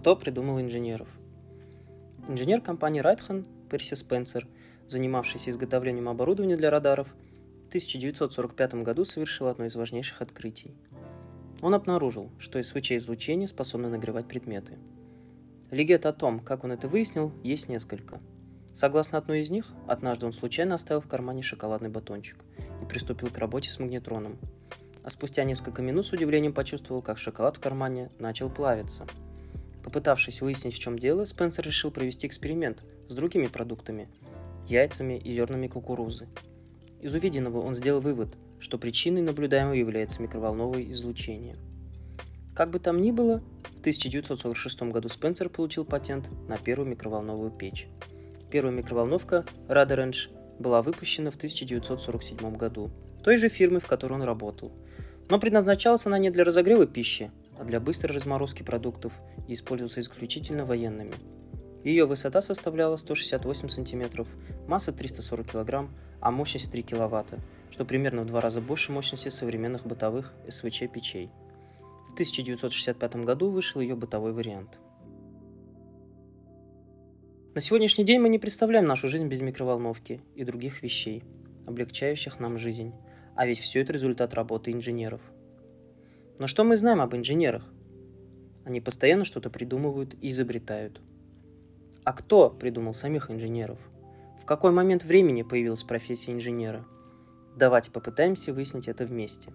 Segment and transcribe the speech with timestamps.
[0.00, 1.08] Кто придумал инженеров?
[2.26, 4.48] Инженер компании Райтхан Перси Спенсер,
[4.86, 7.06] занимавшийся изготовлением оборудования для радаров,
[7.64, 10.74] в 1945 году совершил одно из важнейших открытий.
[11.60, 14.78] Он обнаружил, что СВЧ-излучение способно нагревать предметы.
[15.70, 18.22] Легенд о том, как он это выяснил, есть несколько.
[18.72, 22.42] Согласно одной из них, однажды он случайно оставил в кармане шоколадный батончик
[22.82, 24.38] и приступил к работе с магнетроном.
[25.02, 29.06] А спустя несколько минут с удивлением почувствовал, как шоколад в кармане начал плавиться–
[29.84, 34.08] Попытавшись выяснить, в чем дело, Спенсер решил провести эксперимент с другими продуктами–
[34.70, 36.28] яйцами и зернами кукурузы.
[37.00, 41.56] Из увиденного он сделал вывод, что причиной наблюдаемого является микроволновое излучение.
[42.54, 43.42] Как бы там ни было,
[43.76, 47.88] в 1946 году Спенсер получил патент на первую микроволновую печь.
[48.50, 52.90] Первая микроволновка Radarrange была выпущена в 1947 году,
[53.24, 54.72] той же фирмы, в которой он работал.
[55.30, 59.12] Но предназначалась она не для разогрева пищи, а для быстрой разморозки продуктов
[59.46, 61.12] и использовался исключительно военными.
[61.84, 64.26] Ее высота составляла 168 см,
[64.66, 65.88] масса 340 кг,
[66.20, 67.34] а мощность 3 кВт,
[67.70, 71.30] что примерно в два раза больше мощности современных бытовых СВЧ-печей.
[72.08, 74.78] В 1965 году вышел ее бытовой вариант.
[77.54, 81.24] На сегодняшний день мы не представляем нашу жизнь без микроволновки и других вещей,
[81.66, 82.94] облегчающих нам жизнь,
[83.36, 85.20] а ведь все это результат работы инженеров–
[86.40, 87.62] но что мы знаем об инженерах?
[88.64, 90.98] Они постоянно что-то придумывают и изобретают.
[92.02, 93.78] А кто придумал самих инженеров?
[94.40, 96.86] В какой момент времени появилась профессия инженера?
[97.56, 99.52] Давайте попытаемся выяснить это вместе.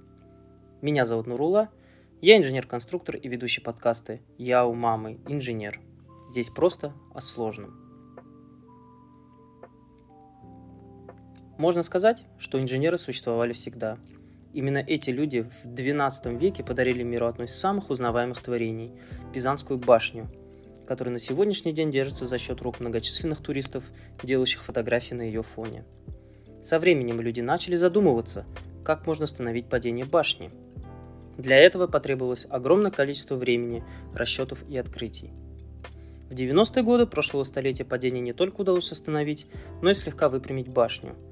[0.83, 1.69] Меня зовут Нурула,
[2.21, 5.81] я инженер-конструктор и ведущий подкасты «Я у мамы инженер».
[6.29, 7.79] Здесь просто о сложном.
[11.57, 13.97] Можно сказать, что инженеры существовали всегда–
[14.55, 18.93] Именно эти люди в XII веке подарили миру одно из самых узнаваемых творений–
[19.33, 20.29] Пизанскую башню,
[20.87, 23.83] которая на сегодняшний день держится за счет рук многочисленных туристов,
[24.23, 25.83] делающих фотографии на ее фоне.
[26.63, 28.45] Со временем люди начали задумываться,
[28.85, 30.51] как можно остановить падение башни.
[31.37, 33.83] Для этого потребовалось огромное количество времени,
[34.13, 35.31] расчетов и открытий.
[36.29, 39.47] В 90-е годы прошлого столетия падение не только удалось остановить,
[39.81, 41.13] но и слегка выпрямить башню–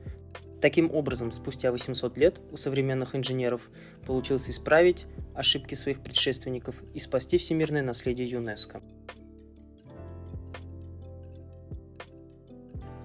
[0.64, 3.70] Таким образом, спустя 800 лет у современных инженеров
[4.08, 8.82] получилось исправить ошибки своих предшественников и спасти всемирное наследие ЮНЕСКО.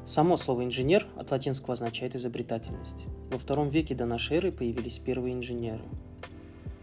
[0.07, 3.07] Само слово «инженер» от латинского означает «изобретательность».
[3.29, 5.83] Во втором веке до нашей эры появились первые инженеры.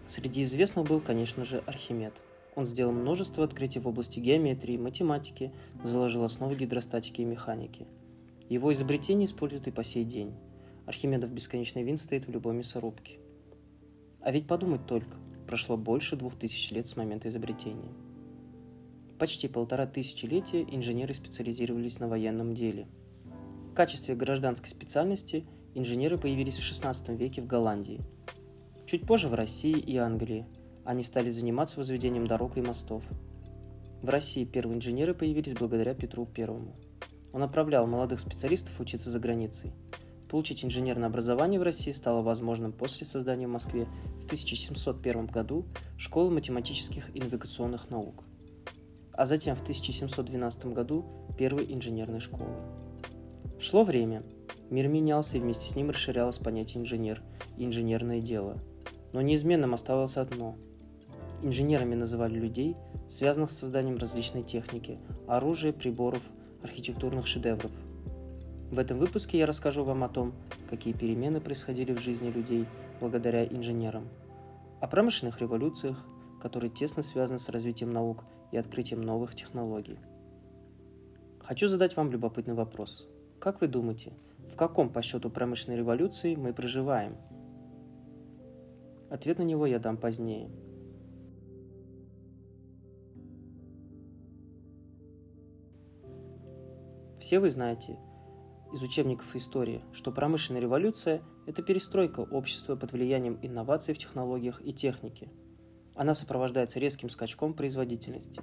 [0.09, 2.15] Среди известных был, конечно же, Архимед.
[2.53, 5.53] Он сделал множество открытий в области геометрии, математики,
[5.85, 7.87] заложил основы гидростатики и механики.
[8.49, 10.33] Его изобретения используют и по сей день.
[10.85, 13.17] Архимедов бесконечный винт стоит в любой мясорубке.
[14.21, 17.91] А ведь подумать только, прошло больше двух тысяч лет с момента изобретения.
[19.17, 22.87] Почти полтора тысячелетия инженеры специализировались на военном деле.
[23.71, 28.01] В качестве гражданской специальности инженеры появились в XVI веке в Голландии.
[28.85, 30.45] Чуть позже в России и Англии
[30.83, 33.03] они стали заниматься возведением дорог и мостов.
[34.03, 36.75] В России первые инженеры появились благодаря Петру Первому.
[37.33, 39.73] Он отправлял молодых специалистов учиться за границей–
[40.29, 43.87] Получить инженерное образование в России стало возможным после создания в Москве
[44.21, 45.65] в 1701 году
[45.97, 48.23] школы математических и навигационных наук,
[49.13, 51.05] а затем в 1712 году
[51.37, 52.49] первой инженерной школы.
[53.59, 54.23] Шло время,
[54.71, 57.21] мир менялся и вместе с ним расширялось понятие инженер
[57.57, 58.57] и инженерное дело.
[59.13, 60.57] Но неизменным оставалось одно.
[61.43, 62.75] Инженерами называли людей,
[63.07, 64.97] связанных с созданием различной техники,
[65.27, 66.23] оружия, приборов,
[66.63, 67.71] архитектурных шедевров–
[68.75, 70.33] в этом выпуске я расскажу вам о том,
[70.69, 72.65] какие перемены происходили в жизни людей
[72.99, 74.09] благодаря инженерам,
[74.81, 76.05] о промышленных революциях,
[76.41, 79.97] которые тесно связаны с развитием наук и открытием новых технологий.
[81.39, 83.07] Хочу задать вам любопытный вопрос.
[83.39, 84.11] Как вы думаете,
[84.51, 87.15] в каком по счету промышленной революции мы проживаем?
[89.09, 90.49] Ответ на него я дам позднее.
[97.19, 97.97] Все вы знаете,
[98.75, 104.73] из учебников истории, что промышленная революция– это перестройка общества под влиянием инноваций в технологиях и
[104.73, 105.29] технике.
[105.95, 108.41] Она сопровождается резким скачком производительности.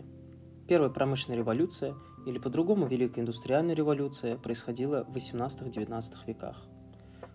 [0.66, 1.94] Первая промышленная революция,
[2.24, 6.66] или по-другому Великая индустриальная революция, происходила в 18-19 веках.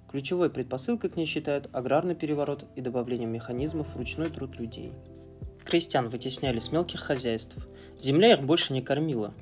[0.10, 4.92] Ключевой предпосылкой к ней считают аграрный переворот и добавление механизмов в ручной труд людей.
[5.64, 7.58] Крестьян вытесняли с мелких хозяйств,
[8.00, 9.36] земля их больше не кормила.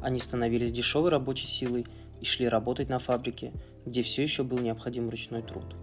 [0.00, 1.86] Они становились дешевой рабочей силой
[2.20, 3.52] и шли работать на фабрике,
[3.86, 5.74] где все еще был необходим ручной труд.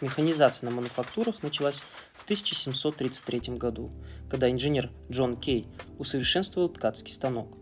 [0.00, 1.82] Механизация на мануфактурах началась
[2.14, 3.90] в 1733 году,
[4.30, 5.68] когда инженер Джон Кей
[5.98, 7.58] усовершенствовал ткацкий станок.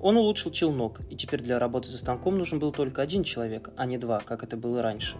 [0.00, 3.84] Он улучшил челнок, и теперь для работы за станком нужен был только один человек, а
[3.84, 5.16] не два, как это было раньше.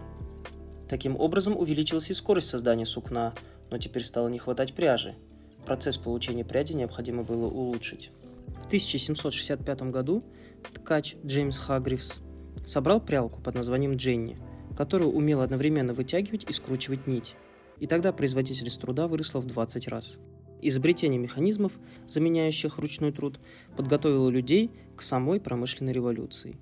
[0.89, 3.35] Таким образом увеличилась и скорость создания сукна,
[3.73, 5.15] но теперь стало не хватать пряжи.
[5.65, 8.11] Процесс получения пряди необходимо было улучшить.
[8.63, 10.23] В 1765 году
[10.75, 12.21] ткач Джеймс Хагривс
[12.67, 14.37] собрал прялку под названием Дженни,
[14.77, 17.35] которая умела одновременно вытягивать и скручивать нить.
[17.81, 20.19] И тогда производительность труда выросла в 20 раз.
[20.61, 21.73] Изобретение механизмов,
[22.07, 23.41] заменяющих ручной труд,
[23.75, 26.59] подготовило людей к самой промышленной революции.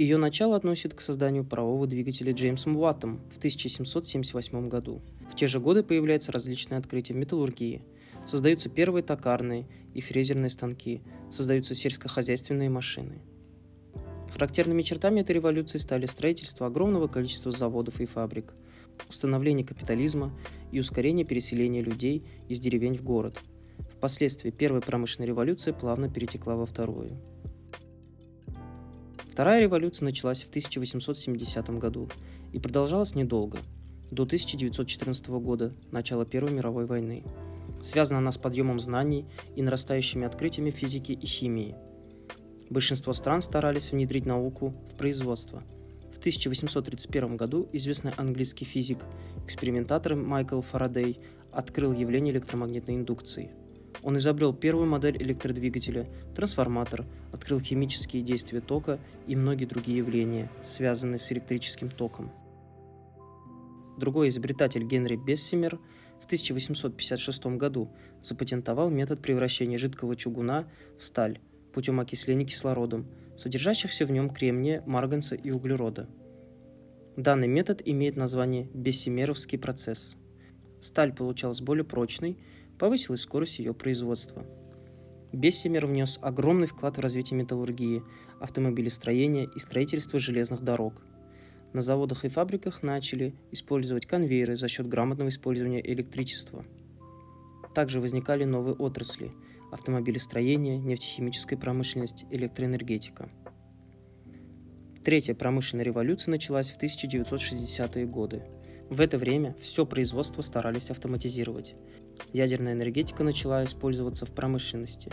[0.00, 5.02] Ее начало относит к созданию парового двигателя Джеймсом Уаттом в 1778 году.
[5.30, 7.82] В те же годы появляются различные открытия в металлургии.
[8.24, 13.18] Создаются первые токарные и фрезерные станки, создаются сельскохозяйственные машины.
[14.32, 18.54] Характерными чертами этой революции стали строительство огромного количества заводов и фабрик–
[19.10, 20.34] установление капитализма
[20.72, 23.38] и ускорение переселения людей из деревень в город.
[23.92, 27.20] Впоследствии первая промышленная революция плавно перетекла во вторую.
[29.30, 32.08] Вторая революция началась в 1870 году
[32.52, 33.60] и продолжалась недолго,
[34.10, 37.24] до 1914 года, начала Первой мировой войны.
[37.80, 41.76] Связана она с подъемом знаний и нарастающими открытиями физики и химии.
[42.68, 45.62] Большинство стран старались внедрить науку в производство–
[46.20, 48.98] 1831 году известный английский физик,
[49.44, 51.18] экспериментатор Майкл Фарадей
[51.50, 53.50] открыл явление электромагнитной индукции.
[54.02, 61.18] Он изобрел первую модель электродвигателя, трансформатор, открыл химические действия тока и многие другие явления, связанные
[61.18, 62.30] с электрическим током.
[63.98, 65.78] Другой изобретатель Генри Бессимер
[66.20, 67.90] в 1856 году
[68.22, 70.66] запатентовал метод превращения жидкого чугуна
[70.98, 71.40] в сталь
[71.72, 73.06] путем окисления кислородом–
[73.40, 76.08] содержащихся в нем кремния, марганца и углерода.
[77.16, 80.16] Данный метод имеет название Бессимеровский процесс.
[80.78, 82.38] Сталь получалась более прочной,
[82.80, 84.44] повысилась скорость ее производства.
[85.32, 88.02] Бессимер внес огромный вклад в развитие металлургии,
[88.40, 91.02] автомобилестроения и строительства железных дорог.
[91.74, 96.64] На заводах и фабриках начали использовать конвейеры за счет грамотного использования электричества.
[97.74, 99.30] Также возникали новые отрасли–
[99.70, 103.28] автомобилестроение, нефтехимическая промышленность, электроэнергетика.
[105.04, 108.42] Третья промышленная революция началась в 1960-е годы.
[108.88, 111.76] В это время все производство старались автоматизировать.
[112.32, 115.12] Ядерная энергетика начала использоваться в промышленности.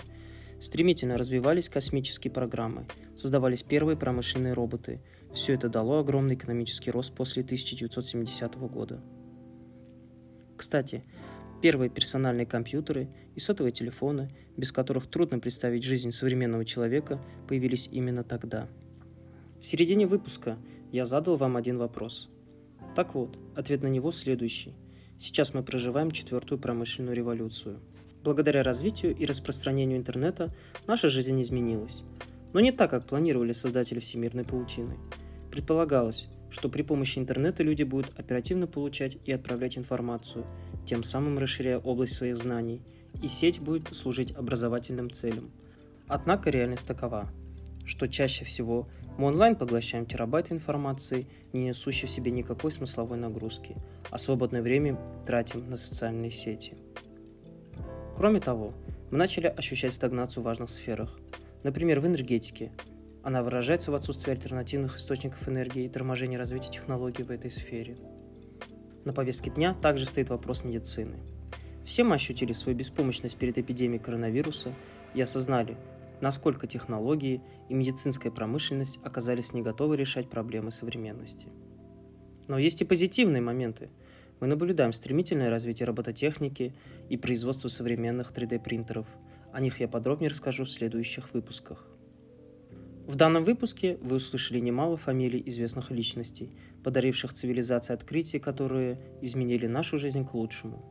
[0.59, 5.01] Стремительно развивались космические программы, создавались первые промышленные роботы.
[5.33, 9.01] Все это дало огромный экономический рост после 1970 года.
[10.55, 11.03] Кстати,
[11.61, 18.23] Первые персональные компьютеры и сотовые телефоны, без которых трудно представить жизнь современного человека, появились именно
[18.23, 18.67] тогда.
[19.59, 20.57] В середине выпуска
[20.91, 22.29] я задал вам один вопрос.
[22.95, 24.75] Так вот, ответ на него следующий.
[25.19, 27.79] Сейчас мы проживаем четвертую промышленную революцию.
[28.23, 30.53] Благодаря развитию и распространению интернета
[30.85, 32.03] наша жизнь изменилась.
[32.53, 34.97] Но не так, как планировали создатели всемирной паутины.
[35.51, 40.45] Предполагалось, что при помощи интернета люди будут оперативно получать и отправлять информацию,
[40.85, 42.81] тем самым расширяя область своих знаний,
[43.21, 45.51] и сеть будет служить образовательным целям.
[46.07, 47.29] Однако реальность такова,
[47.85, 53.75] что чаще всего мы онлайн поглощаем терабайты информации, не несущей в себе никакой смысловой нагрузки,
[54.11, 56.75] а свободное время тратим на социальные сети.
[58.15, 58.73] Кроме того,
[59.11, 61.19] мы начали ощущать стагнацию в важных сферах,
[61.63, 62.71] например, в энергетике,
[63.27, 67.97] она выражается в отсутствии альтернативных источников энергии и торможении развития технологий в этой сфере.
[69.03, 71.17] На повестке дня также стоит вопрос медицины.
[71.83, 74.73] Все мы ощутили свою беспомощность перед эпидемией коронавируса
[75.13, 75.75] и осознали,
[76.21, 81.47] насколько технологии и медицинская промышленность оказались не готовы решать проблемы современности.
[82.47, 83.89] Но есть и позитивные моменты.
[84.39, 86.73] Мы наблюдаем стремительное развитие робототехники
[87.09, 89.07] и производство современных 3D-принтеров.
[89.51, 91.87] О них я подробнее расскажу в следующих выпусках.
[93.07, 96.51] В данном выпуске вы услышали немало фамилий известных личностей,
[96.83, 100.83] подаривших цивилизации открытия, которые изменили нашу жизнь к лучшему.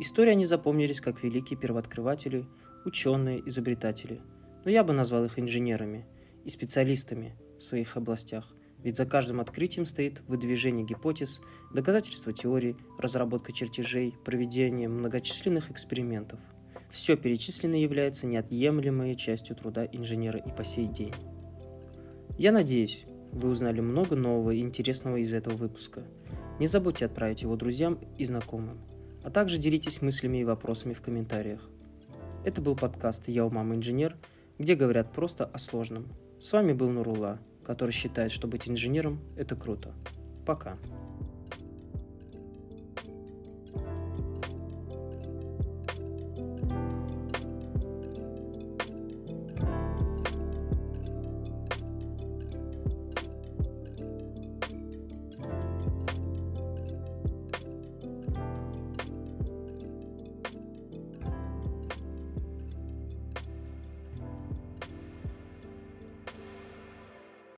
[0.00, 2.44] Истории они запомнились как великие первооткрыватели,
[2.84, 4.20] ученые, изобретатели.
[4.64, 6.06] Но я бы назвал их инженерами
[6.44, 11.40] и специалистами в своих областях, ведь за каждым открытием стоит выдвижение гипотез,
[11.72, 16.40] доказательство теорий, разработка чертежей, проведение многочисленных экспериментов.
[16.90, 21.14] Все перечисленное является неотъемлемой частью труда инженера и по сей день.
[22.38, 26.02] Я надеюсь, вы узнали много нового и интересного из этого выпуска.
[26.58, 28.78] Не забудьте отправить его друзьям и знакомым,
[29.22, 31.68] а также делитесь мыслями и вопросами в комментариях.
[32.44, 34.16] Это был подкаст «Я у мамы инженер»,
[34.60, 36.06] где говорят просто о сложном.
[36.38, 39.94] С вами был Нурула, который считает, что быть инженером– это круто.
[40.44, 40.76] Пока.